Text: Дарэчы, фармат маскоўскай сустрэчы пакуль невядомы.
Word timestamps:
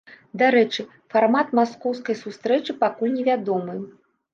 Дарэчы, 0.41 0.85
фармат 1.13 1.47
маскоўскай 1.61 2.21
сустрэчы 2.25 2.79
пакуль 2.85 3.17
невядомы. 3.23 3.83